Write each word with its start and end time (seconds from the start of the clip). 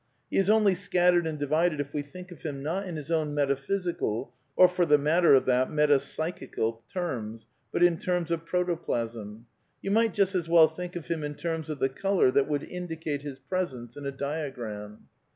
He 0.31 0.37
is 0.37 0.49
only 0.49 0.73
scattered 0.73 1.27
and 1.27 1.37
divided 1.37 1.79
if 1.79 1.93
we 1.93 2.01
think 2.01 2.31
of 2.31 2.41
him, 2.41 2.63
not 2.63 2.87
in 2.87 2.95
his 2.95 3.11
own 3.11 3.35
metaphysical 3.35 4.33
(or 4.55 4.67
for 4.67 4.83
the 4.83 4.97
matter 4.97 5.35
of 5.35 5.45
that 5.45 5.69
metapsychical) 5.69 6.79
terms, 6.91 7.47
but 7.71 7.83
in 7.83 7.99
terms 7.99 8.31
of 8.31 8.43
protoplasm. 8.43 9.45
You 9.79 9.91
might 9.91 10.15
just 10.15 10.33
as 10.33 10.49
well 10.49 10.67
think 10.67 10.95
of 10.95 11.05
him 11.05 11.23
in 11.23 11.35
terms 11.35 11.69
of 11.69 11.77
the 11.77 11.87
colour 11.87 12.31
that 12.31 12.47
would 12.47 12.63
indicate 12.63 13.21
his 13.21 13.37
presence 13.37 13.95
in 13.95 14.07
a 14.07 14.11
diagram. 14.11 15.07